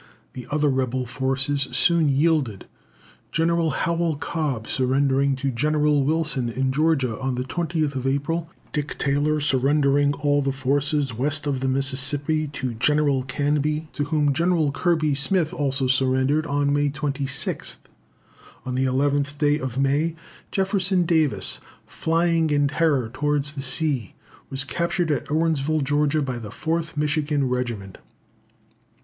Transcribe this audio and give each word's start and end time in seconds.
The 0.33 0.47
other 0.49 0.67
rebel 0.67 1.05
forces 1.05 1.67
soon 1.73 2.09
yielded 2.09 2.65
General 3.31 3.69
Howell 3.69 4.15
Cobb 4.15 4.65
surrendering 4.67 5.35
to 5.35 5.51
General 5.51 6.03
Wilson 6.03 6.49
in 6.49 6.71
Georgia, 6.71 7.19
on 7.19 7.35
the 7.35 7.43
20th 7.43 8.03
April; 8.11 8.49
Dick 8.73 8.97
Taylor 8.97 9.39
surrendering 9.39 10.13
all 10.13 10.41
the 10.41 10.51
forces 10.51 11.13
west 11.13 11.45
of 11.45 11.59
the 11.59 11.67
Mississippi 11.67 12.47
to 12.47 12.73
General 12.73 13.21
Canby, 13.21 13.89
to 13.93 14.05
whom 14.05 14.33
General 14.33 14.71
Kirby 14.71 15.13
Smith 15.13 15.53
also 15.53 15.85
surrendered 15.85 16.47
on 16.47 16.73
May 16.73 16.89
26th. 16.89 17.77
On 18.65 18.73
the 18.73 18.85
11th 18.85 19.37
day 19.37 19.59
of 19.59 19.77
May, 19.77 20.15
Jefferson 20.49 21.05
Davis, 21.05 21.59
flying 21.85 22.49
in 22.49 22.69
terror 22.69 23.11
towards 23.13 23.51
the 23.53 23.61
sea, 23.61 24.15
was 24.49 24.63
captured 24.63 25.11
at 25.11 25.27
Irwinsville, 25.29 25.83
Georgia, 25.83 26.23
by 26.23 26.39
the 26.39 26.49
4th 26.49 26.97
Michigan 26.97 27.47
Regiment. 27.47 27.99